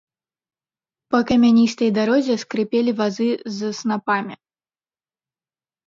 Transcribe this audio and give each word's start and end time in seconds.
Па 1.15 1.19
камяністай 1.33 1.93
дарозе 1.99 2.35
скрыпелі 2.47 2.91
вазы 3.05 3.29
з 3.61 3.73
снапамі. 3.85 4.35